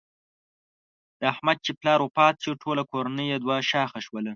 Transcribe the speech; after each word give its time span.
د 1.19 1.21
احمد 1.33 1.57
چې 1.65 1.71
پلار 1.79 1.99
وفات 2.03 2.35
شو 2.43 2.59
ټوله 2.63 2.83
کورنۍ 2.91 3.25
یې 3.31 3.37
دوه 3.43 3.55
شاخه 3.71 3.99
شوله. 4.05 4.29